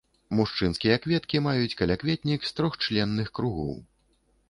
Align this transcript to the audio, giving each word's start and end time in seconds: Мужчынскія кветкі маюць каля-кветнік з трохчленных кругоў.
Мужчынскія 0.37 0.95
кветкі 1.03 1.43
маюць 1.49 1.77
каля-кветнік 1.83 2.41
з 2.51 2.59
трохчленных 2.63 3.27
кругоў. 3.41 3.75